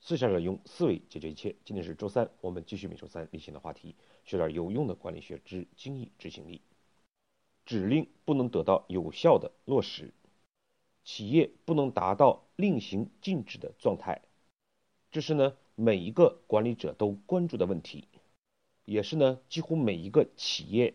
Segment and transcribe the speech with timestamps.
[0.00, 1.54] 思想者用思维解决一切。
[1.64, 6.62] 今天是周三，我们继续每周三例行的话题，学点有用的管理学之精益执行力。
[7.66, 10.12] 指令不能得到有效的落实，
[11.04, 14.22] 企业不能达到令行禁止的状态，
[15.12, 18.08] 这是呢每一个管理者都关注的问题，
[18.86, 20.94] 也是呢几乎每一个企业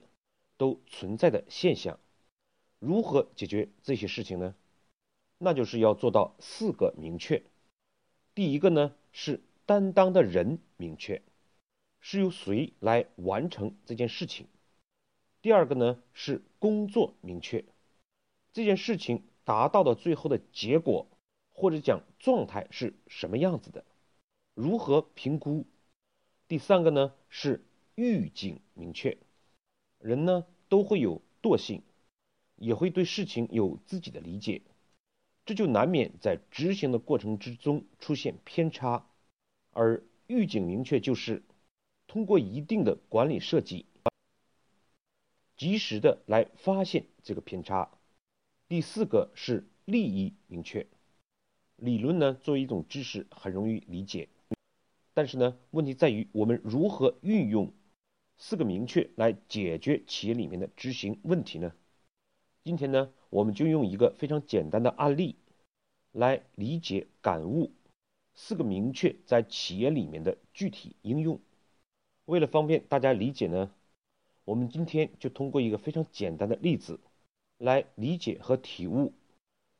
[0.58, 2.00] 都存在的现象。
[2.80, 4.56] 如何解决这些事情呢？
[5.38, 7.44] 那就是要做到四个明确。
[8.36, 11.22] 第一个呢是担当的人明确，
[12.02, 14.48] 是由谁来完成这件事情。
[15.42, 17.64] 第二个呢是工作明确，
[18.52, 21.08] 这件事情达到的最后的结果
[21.54, 23.86] 或者讲状态是什么样子的，
[24.54, 25.66] 如何评估。
[26.50, 27.64] 第三个呢是
[27.96, 29.18] 预警明确，
[29.98, 31.82] 人呢都会有惰性，
[32.58, 34.62] 也会对事情有自己的理解。
[35.46, 39.06] 这就难免在执行的过程之中出现偏差，
[39.72, 41.44] 而预警明确就是
[42.08, 43.86] 通过一定的管理设计，
[45.56, 47.92] 及时的来发现这个偏差。
[48.68, 50.88] 第四个是利益明确，
[51.76, 54.30] 理论呢作为一种知识很容易理解，
[55.14, 57.72] 但是呢问题在于我们如何运用
[58.38, 61.72] 四个明确来解决企业里面的执行问题呢？
[62.64, 65.36] 今天呢，我们就用一个非常简单的案例
[66.14, 67.70] 来理解感悟
[68.34, 71.38] 四个明确在企业里面的具体应用。
[72.24, 73.70] 为了方便大家理解呢，
[74.46, 77.02] 我们今天就通过一个非常简单的例子
[77.58, 79.12] 来理解和体悟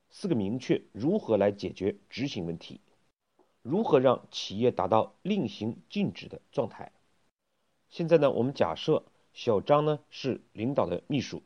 [0.10, 2.82] 四个明确如何来解决执行问题，
[3.62, 6.92] 如何让企业达到令行禁止的状态。
[7.90, 11.42] 现在呢，我们假设小张呢是领导的秘书。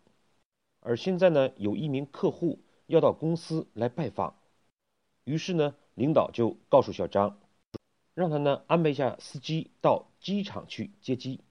[0.81, 4.35] 而现在呢，有一名客户要到公司来拜访，
[5.25, 7.39] 于是呢，领导就告诉小张，
[8.13, 11.41] 让他呢安排一下司机到机场去接机。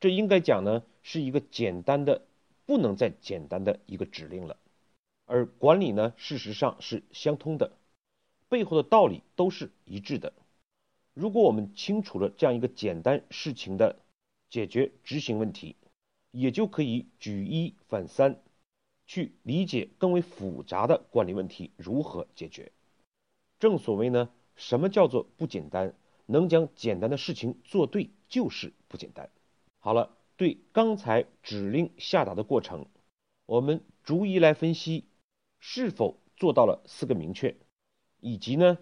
[0.00, 2.22] 这应该讲呢是一个简单的，
[2.64, 4.56] 不能再简单的一个指令了。
[5.26, 7.72] 而管理呢，事实上是相通的，
[8.48, 10.32] 背后的道理都是一致的。
[11.12, 13.96] 如果我们清楚了这样一个简单事情的
[14.48, 15.76] 解决执行问题。
[16.30, 18.40] 也就可以举一反三，
[19.06, 22.72] 去理解更为复杂的管理问题如何解决。
[23.58, 25.94] 正所谓呢，什么叫做不简单？
[26.26, 29.28] 能将简单的事情做对就是不简单。
[29.80, 32.86] 好了，对刚才指令下达的过程，
[33.46, 35.04] 我们逐一来分析
[35.58, 37.56] 是否做到了四个明确，
[38.20, 38.78] 以及呢，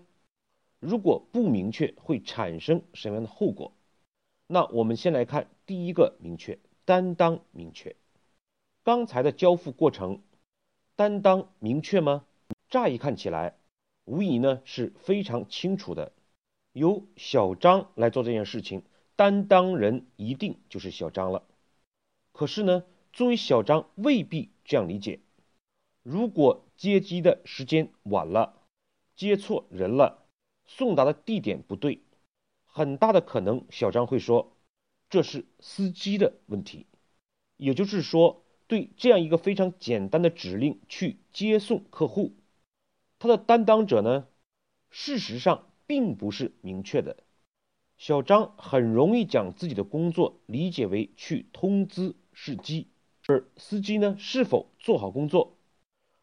[0.79, 3.73] 如果不明确会产生什么样的后果。
[4.47, 6.59] 那我们先来看第一个明确。
[6.89, 7.97] 担当明确，
[8.83, 10.23] 刚才的交付过程，
[10.97, 12.25] 担当明确吗？
[12.71, 13.59] 乍一看起来，
[14.07, 16.13] 无疑呢是非常清楚的，
[16.73, 18.85] 由小张来做这件事情，
[19.17, 21.45] 担当人一定就是小张了。
[22.33, 25.21] 可是呢，作为小张未必这样理解。
[26.03, 28.63] 如果接机的时间晚了，
[29.15, 30.25] 接错人了，
[30.65, 32.01] 送达的地点不对，
[32.65, 34.55] 很大的可能小张会说。
[35.11, 36.87] 这是司机的问题，
[37.57, 42.37] 也就是说，对这样一个非常简单的指令去接送客户，
[43.19, 44.27] 他的担当者呢，
[44.91, 47.25] 事实上并不是明确的。
[47.97, 52.89] 小张很容易将自己的工作理解为去通知司机，
[53.27, 55.57] 而司机呢是否做好工作，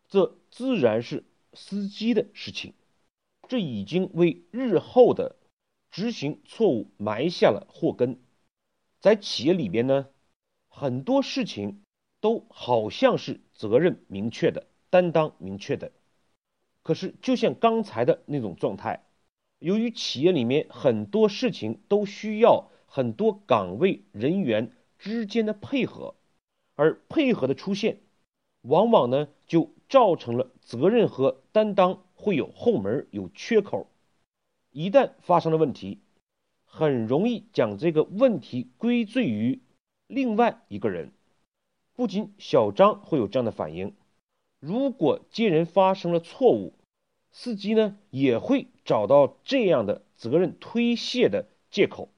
[0.07, 2.73] 这自然是司机的事情。
[3.49, 5.35] 这已经为日后的
[5.91, 8.19] 执行错误埋下了祸根。
[8.99, 10.07] 在企业里边呢，
[10.67, 11.83] 很多事情
[12.21, 15.91] 都好像是责任明确的、担当明确的，
[16.81, 19.05] 可是就像刚才的那种状态，
[19.59, 26.15] 由于企业里面很多事情都需要很多岗位人员之间的配合，
[26.75, 27.99] 而配合的出现，
[28.61, 33.87] 往往呢就造成了责任和担当会有后门、有缺口，
[34.71, 35.99] 一旦发生了问题。
[36.75, 39.61] 很容易将这个问题归罪于
[40.07, 41.13] 另外一个人，
[41.95, 43.95] 不仅小张会有这样的反应，
[44.59, 46.73] 如果接人发生了错误，
[47.31, 52.09] 司机呢也会找到这样的责任推卸的借口，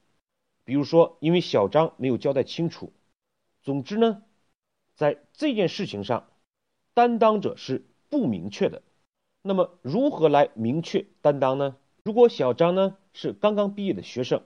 [0.65, 2.92] 比如说因为小张没有交代清楚。
[3.62, 4.24] 总之呢，
[4.95, 6.31] 在这件事情上，
[6.95, 8.81] 担当者是不明确的。
[9.44, 11.77] 那么如何来明确担当呢？
[12.04, 14.44] 如果小张呢是刚刚毕业的学生，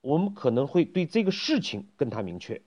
[0.00, 2.62] 我们可能会对这个事情跟他明确，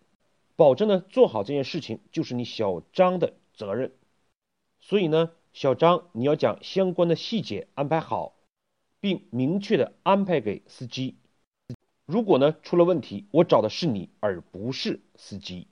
[0.56, 3.92] 保证呢做好这件事情就是你小张的责任。
[4.80, 8.34] 所以呢，小张你要将相关的细节安排好，
[9.02, 11.18] 并明确的安排给司机。
[12.06, 15.68] 如果呢出了问题，我找的是你，而不是司机。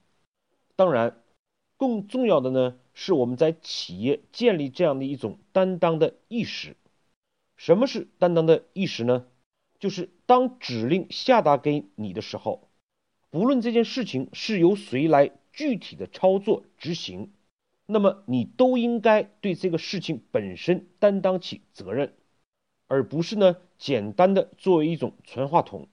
[0.75, 1.23] 当然，
[1.77, 6.75] 更重要的呢是我们在企业建立这样的一种担当的意识。
[7.55, 9.25] 什么是担当的意识呢？
[9.79, 12.69] 就是当指令下达给你的时候，
[13.29, 17.31] 不论这件事情是由谁来具体的操作执行，
[17.85, 22.13] 那么你都应该对这个事情本身担当起责任，
[22.87, 25.87] 而不是呢简单的作为一种传话筒。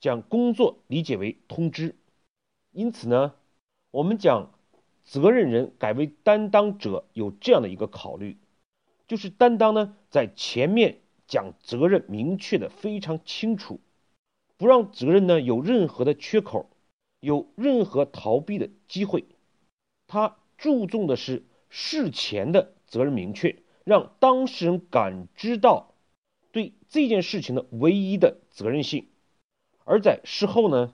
[0.00, 1.94] 将工作理解为通知，
[2.72, 3.34] 因此呢，
[3.90, 4.50] 我们讲
[5.04, 8.38] 责任人改为担当者有这样的一个考虑，
[9.06, 11.00] 就是担当呢在前面
[11.30, 13.78] 讲责任明确的非常清楚，
[14.56, 16.68] 不让责任呢有任何的缺口，
[17.20, 19.24] 有任何逃避的机会。
[20.08, 25.94] 他注重的是事前的责任明确，让当事人感知到
[26.50, 29.06] 对这件事情的唯一的责任性。
[29.84, 30.92] 而在事后呢，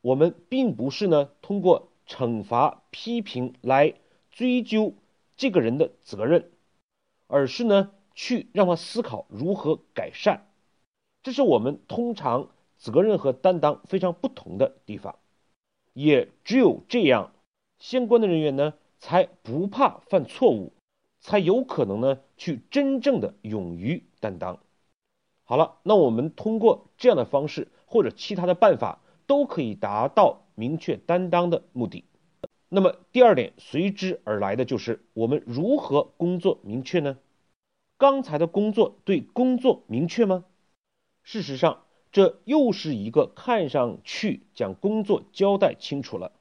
[0.00, 3.92] 我们并不是呢通过惩罚、批评来
[4.30, 4.94] 追究
[5.36, 6.50] 这个人的责任，
[7.26, 10.48] 而是呢去让他思考如何改善。
[11.22, 15.14] 这是我们通常责任和担当非常不同的地方。
[15.92, 17.30] 也只有这样，
[17.78, 20.72] 相关的人员呢才不怕犯错误，
[21.20, 24.58] 才有可能呢去真正的勇于担当。
[25.44, 27.68] 好了，那我们通过这样的方式。
[27.90, 32.04] 或者其他的办法都可以达到明确担当的目的。
[32.68, 37.16] 那么第二点随之而来的就是我们如何工作明确呢？
[37.98, 40.44] 刚才的工作对工作明确吗？
[41.22, 46.32] 事实上，这又是一个看上去将工作交代清楚了，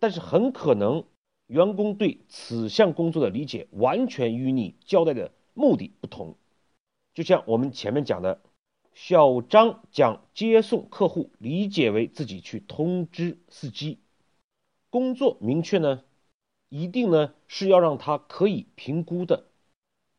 [0.00, 1.04] 但是很可能
[1.46, 6.34] 员工对此项工作的理解完全与你交代的目的不同。
[7.14, 8.40] 就像我们前面讲的。
[8.94, 14.00] 小张将接送客户理解为自己去通知司机，
[14.90, 16.02] 工作明确呢，
[16.68, 19.44] 一定呢是要让他可以评估的。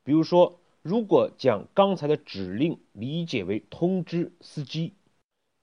[0.06, 4.94] 比如说，如果将刚才的指令理解为通知司机，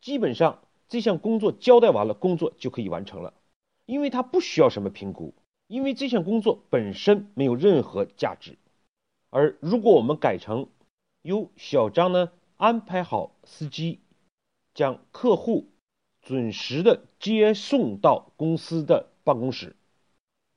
[0.01, 3.35] 基本上这项工作交代完了，工作就可以完成了，
[3.87, 5.35] 因为他不需要什么评估，
[5.67, 8.59] 因为这项工作本身没有任何价值。
[9.31, 10.69] 而如果我们改成
[11.23, 12.31] 由小张呢？
[12.59, 14.01] 安排好司机，
[14.73, 15.69] 将客户
[16.23, 19.77] 准时的接送到公司的办公室。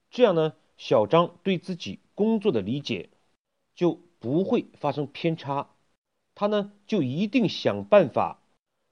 [0.09, 3.09] 这样呢，小张对自己工作的理解
[3.75, 5.69] 就不会发生偏差。
[6.35, 8.41] 他呢，就一定想办法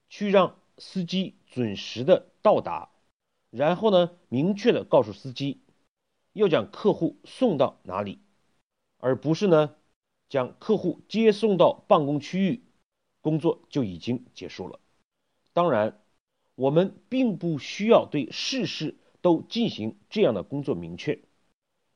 [0.10, 2.90] 去让司机准时的到达，
[3.50, 5.62] 然后呢，明确的告诉司机
[6.34, 8.20] 要将客户送到哪里，
[8.98, 9.76] 而不是呢，
[10.30, 12.64] 将客户接送到办公区域。
[13.20, 14.80] 工作就已经结束了。
[15.52, 16.02] 当然，
[16.56, 21.20] 我们并不需要对事事都进行这样的工作明确。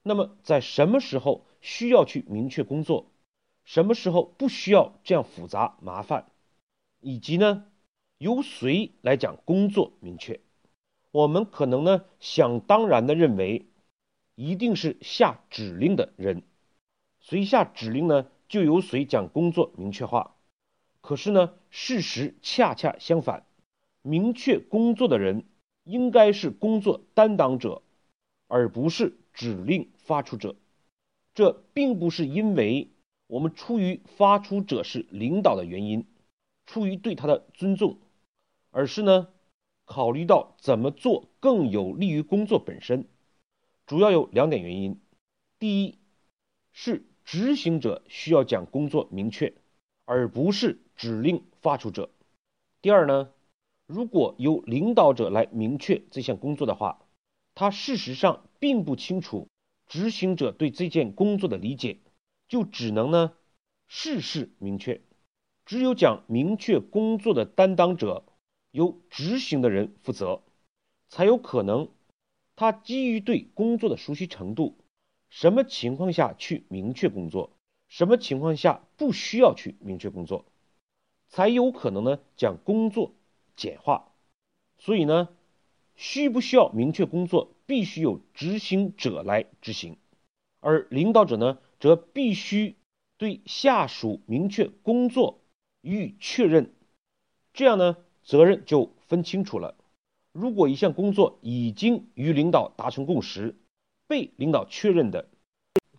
[0.04, 3.11] 那么，在什么时候需要去明确工作，
[3.64, 6.32] 什么时候不需要这样复杂麻烦，
[7.00, 7.66] 以及呢，
[8.18, 10.40] 由谁来讲工作明确？
[11.12, 13.66] 我们可能呢想当然的认为，
[14.36, 16.44] 一定是下指令的人，
[17.20, 20.36] 谁下指令呢，就由谁讲工作明确化。
[21.02, 23.46] 可是呢，事实恰恰相反，
[24.02, 25.46] 明确工作的人
[25.84, 27.82] 应该是工作担当者，
[28.48, 30.56] 而不是指令发出者。
[31.34, 32.91] 这并不是因为
[33.32, 36.06] 我们出于发出者是领导的原因，
[36.66, 37.98] 出于对他的尊重，
[38.72, 39.30] 而是呢，
[39.86, 43.08] 考虑到怎么做更有利于工作本身。
[43.86, 45.00] 主要有两点原因：
[45.60, 45.98] 第一，
[46.74, 49.54] 是执行者需要将工作明确，
[50.04, 50.82] 而不是。
[50.98, 52.12] 指令发出者。
[52.82, 53.32] 第二呢，
[53.88, 57.08] 如果由领导者来明确这项工作的话，
[57.56, 59.48] 他事实上并不清楚
[59.88, 61.98] 执行者对这件工作的理解，
[62.52, 63.32] 就只能呢
[63.88, 65.00] 事事明确。
[65.66, 68.26] 只有讲明确工作的担当者
[68.72, 70.42] 由执行的人负责，
[71.08, 71.88] 才有可能
[72.58, 74.76] 他基于对工作的熟悉程度，
[75.30, 77.52] 什么情况下去明确工作，
[77.88, 80.44] 什么情况下不需要去明确工作。
[81.30, 83.14] 才有可能呢将工作
[83.56, 84.12] 简化，
[84.78, 85.30] 所以呢，
[85.96, 89.96] 需不需要明确工作，必须由执行者来执行，
[90.60, 92.78] 而领导者呢，则必须
[93.18, 95.42] 对下属明确工作
[95.82, 96.74] 予以确认，
[97.52, 99.76] 这样呢，责任就分清楚了。
[100.32, 103.58] 如果一项工作已经与领导达成共识，
[104.08, 105.28] 被领导确认的，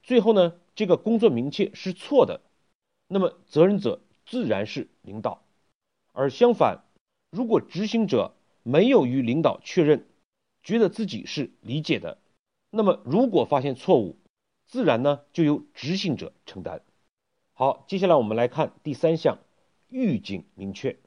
[0.02, 2.40] 最后呢，这个工作明确是错的，
[3.08, 4.00] 那么责任者。
[4.24, 5.42] 自然是领导。
[6.12, 6.84] 而相反，
[7.32, 10.06] 如果执行者没有与领导确认，
[10.62, 12.18] 觉得自己是理解的，
[12.70, 14.16] 那么如果发现错误，
[14.72, 16.82] 自然呢就由执行者承担。
[17.52, 19.38] 好，接下来我们来看第三项，
[19.90, 20.98] 预警明确。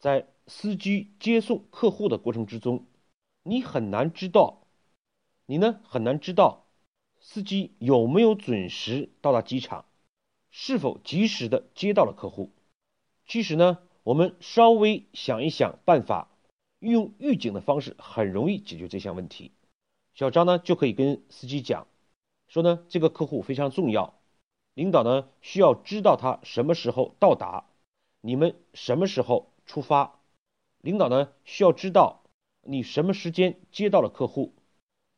[0.00, 2.88] 在司机接送客户的过程之中，
[3.44, 4.66] 你很难知道，
[5.46, 6.66] 你呢很难知道
[7.20, 9.84] 司机有没有准时到达机场，
[10.50, 12.50] 是否及时的接到了客户。
[13.28, 16.32] 其实呢，我们稍微想一想办法。
[16.80, 19.52] 运用预警的方式很容易解决这项问题。
[20.14, 21.86] 小张呢就可以跟司机讲，
[22.54, 24.14] 说呢这个客户非常重要，
[24.74, 27.64] 领导呢需要知道他什么时候到达，
[28.20, 30.20] 你们什么时候出发，
[30.80, 32.22] 领导呢需要知道
[32.62, 34.52] 你什么时间接到了客户，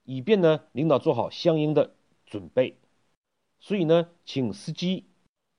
[0.03, 2.79] 以便呢领导做好相应的准备。
[3.61, 5.05] 所以呢，请司机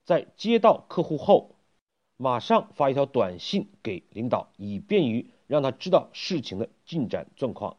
[0.03, 1.57] 在接到客户后，
[2.17, 5.29] 马上发一条短信给领导，以便于。
[5.45, 7.77] 让他知道事情的进展状况。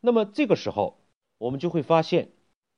[0.00, 0.98] 那么这个时候，
[1.38, 2.30] 我们就会发现，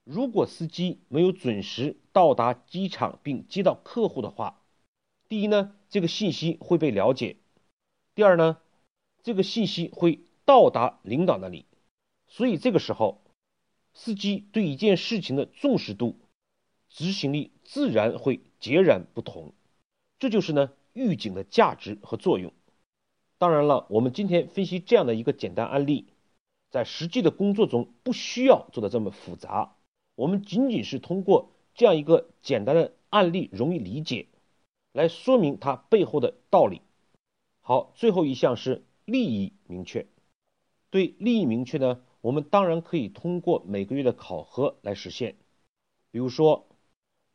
[0.04, 4.60] 如果司机没有准时到达机场并接到客户的话，
[5.28, 7.36] 第一呢，这个信息会被了解；
[8.14, 8.58] 第二呢，
[9.22, 11.66] 这个信息会到达领导那里。
[12.26, 13.22] 所以这个时候，
[13.94, 16.18] 司机对一件事情的重视度、
[16.88, 19.52] 执行力自然会截然不同。
[20.18, 22.52] 这就是呢预警的价值和作用。
[23.38, 26.06] 当然了，我们今天分析这样的一个简单案例，
[26.70, 29.76] 在实际的工作中不需要做的这么复杂，
[30.14, 34.26] 我们仅仅是通过这样一个简单的案例容易理解，
[34.92, 36.80] 来说明它背后的道理。
[37.60, 40.06] 好，最后一项是利益明确。
[40.90, 45.36] 对利益明确呢，我们当然可以通过每个月的考核来实现。
[46.10, 46.66] 比如说，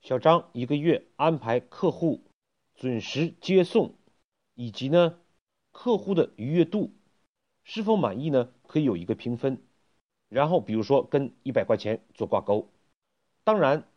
[0.01, 2.21] 小张一个月安排客户
[2.75, 3.95] 准时接送，
[4.53, 5.19] 以及呢。
[5.73, 6.91] 客户的愉悦度
[7.63, 8.51] 是否满意呢？
[8.65, 9.61] 可以有一个评分，
[10.29, 12.69] 然后比如说跟一百块钱做挂钩。
[13.43, 13.87] 当然，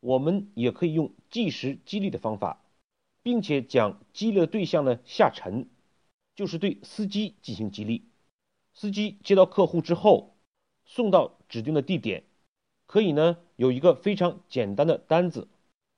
[0.00, 2.64] 我们也可以用计时激励的方法，
[3.22, 5.68] 并且将激励的对象呢下沉，
[6.34, 8.08] 就是对司机进行激励。
[8.72, 10.36] 司机接到客户之后，
[10.84, 12.24] 送到指定的地点，
[12.86, 15.48] 可以呢有一个非常简单的单子，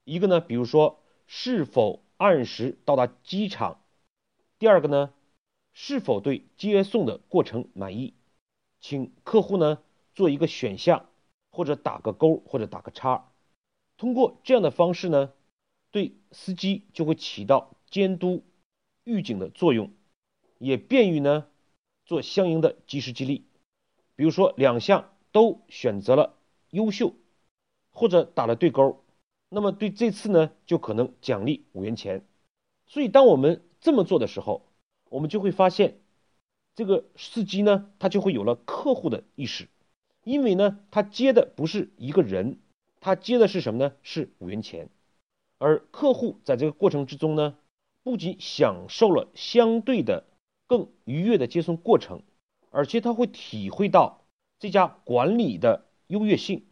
[0.04, 3.80] 一个呢比如说是否按时到达机场，
[4.58, 5.12] 第二个呢。
[5.80, 8.12] 是否对接送的过程满意，
[8.80, 9.82] 请客户呢
[10.14, 11.06] 做一个选项，
[11.50, 13.32] 或者打个勾，或者打个叉。
[13.96, 15.32] 通过这样的方式呢，
[15.90, 18.44] 对司机就会起到监督、
[19.04, 19.90] 预警的作用，
[20.58, 21.46] 也便于呢
[22.04, 23.44] 做相应的及时激励。
[24.14, 26.34] 比如说两项都选择了
[26.70, 27.14] 优秀，
[27.90, 29.04] 或者打了对勾，
[29.48, 32.24] 那么对这次呢就可能奖励五元钱。
[32.86, 34.66] 所以当我们这么做的时候，
[35.10, 36.00] 我们就会发现，
[36.78, 39.66] 这个司机呢，他就会有了客户的意识，
[40.22, 42.60] 因为呢，他接的不是一个人，
[43.00, 43.94] 他接的是什么呢？
[44.04, 44.88] 是五元钱。
[45.58, 47.56] 而客户在这个过程之中呢，
[48.04, 50.22] 不仅享受了相对的
[50.68, 52.22] 更愉悦的接送过程，
[52.70, 54.22] 而且他会体会到
[54.60, 56.64] 这家管理的优越性，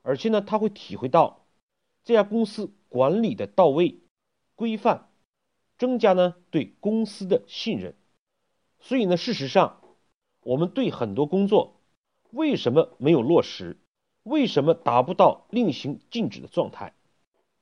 [0.00, 1.44] 而且呢，他会体会到
[2.02, 3.98] 这家公司管理的到位、
[4.54, 5.10] 规范。
[5.76, 7.94] 增加呢对公司的信任，
[8.80, 9.80] 所以呢，事实上，
[10.42, 11.74] 我们对很多工作
[12.30, 13.76] 为什么没有落实，
[14.22, 16.94] 为什么达不到令行禁止的状态，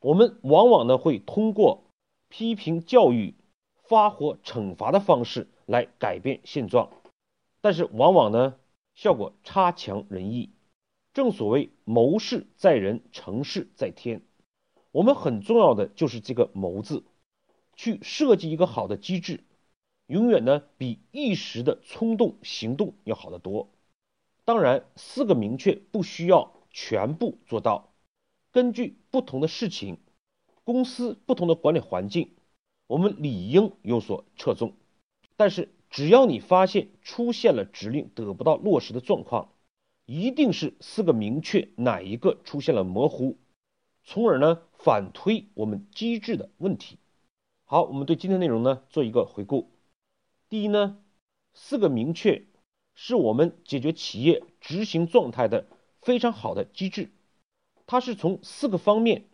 [0.01, 1.83] 我们往往呢会通过
[2.29, 3.35] 批评教育、
[3.83, 6.91] 发火惩罚的方式来改变现状，
[7.61, 8.55] 但是往往呢
[8.95, 10.51] 效果差强人意。
[11.13, 14.23] 正所谓谋事在人，成事在天，
[14.93, 17.03] 我们很重要的就是这个谋字。
[17.75, 19.45] 去设计一个好的机制，
[20.09, 23.69] 永远呢比一时的冲动行动要好得多。
[24.45, 27.93] 当然，四个明确不需要全部做到，
[28.51, 29.99] 根据不同的事情、
[30.65, 32.31] 公司不同的管理环境，
[32.87, 34.73] 我们理应有所侧重。
[35.37, 39.53] 但是，只要你发现出现了指令得不到落实的状况，
[40.07, 43.37] 一定是四个明确哪一个出现了模糊，
[44.05, 46.97] 从而呢反推我们机制的问题。
[47.67, 49.69] 好，我们对今天内容呢做一个回顾。
[50.49, 50.99] 第一呢，
[51.53, 52.47] 四个明确
[52.95, 55.67] 是我们解决企业执行状态的
[56.01, 57.11] 非常好的机制。
[57.87, 59.29] 它是从四个方面：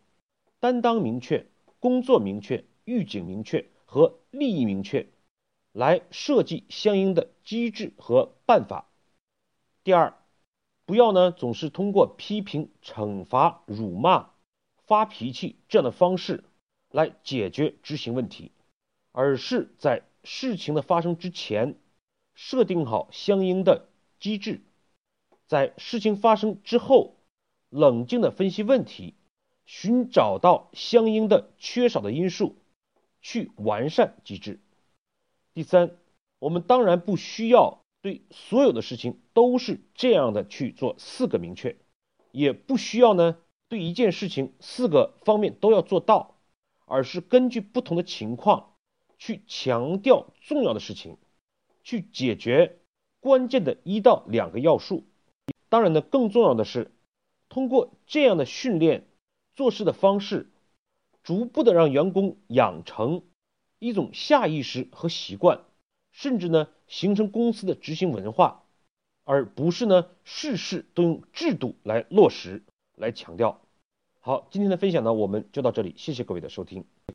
[0.61, 1.47] 担当明确、
[1.79, 5.09] 工作明确、预警明确和利益明确
[5.73, 8.89] 来设计相应的机制和办法。
[9.83, 10.17] 第二，
[10.85, 14.31] 不要呢总是通过批评、惩罚、辱骂、
[14.87, 16.45] 发脾气这样的方式。
[16.91, 18.53] 来解决执行问题，
[19.11, 21.79] 而是在事情的发生之前
[22.35, 23.89] 设定好相应的
[24.19, 24.63] 机制，
[25.47, 27.17] 在事情发生之后
[27.71, 29.15] 冷静的分析问题，
[29.67, 32.57] 寻找到相应的缺少的因素，
[33.21, 34.61] 去完善机制。
[35.53, 35.97] 第三，
[36.39, 41.77] 我们当然不需要对所有的事情都是这样的去做四个明确，
[42.33, 43.39] 也不需要呢
[43.69, 46.39] 对一件事情四个方面都要做到，
[46.87, 48.74] 而是根据不同的情况
[49.25, 51.17] 去强调重要的事情，
[51.83, 52.77] 去解决
[53.21, 55.05] 关键的一到两个要素。
[55.71, 56.91] 当然呢，更重要的是
[57.49, 59.07] 通过这样的训练
[59.55, 60.51] 做事的方式，
[61.23, 63.23] 逐步的让员工养成。
[63.79, 65.63] 一种下意识和习惯，
[66.13, 68.65] 甚至呢形成公司的执行文化，
[69.25, 72.63] 而不是呢事事都用制度来落实、
[72.95, 73.63] 来强调。
[74.21, 76.85] 好，今天的分享呢我们就到这里，谢谢各位的收听。